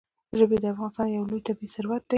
ژبې 0.37 0.57
د 0.63 0.65
افغانستان 0.73 1.07
یو 1.09 1.27
لوی 1.29 1.41
طبعي 1.47 1.67
ثروت 1.73 2.01
دی. 2.07 2.09